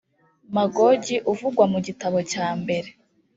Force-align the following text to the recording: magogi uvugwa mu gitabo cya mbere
magogi 0.55 1.15
uvugwa 1.31 1.65
mu 1.71 1.79
gitabo 1.87 2.17
cya 2.31 2.47
mbere 2.61 2.89